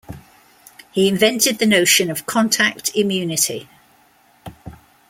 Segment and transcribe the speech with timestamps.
[0.91, 3.69] He invented the notion of "contact immunity".